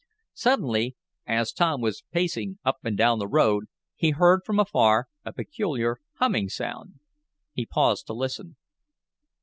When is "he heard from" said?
3.95-4.59